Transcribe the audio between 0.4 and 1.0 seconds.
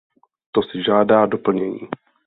To si